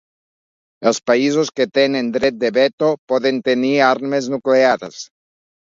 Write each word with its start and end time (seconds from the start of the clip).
Els 0.91 0.99
països 1.11 1.51
que 1.59 1.67
tenen 1.79 2.09
dret 2.17 2.41
de 2.45 2.53
veto 2.59 2.91
poden 3.15 3.41
tenir 3.51 3.77
armes 3.93 4.33
nuclears. 4.37 5.07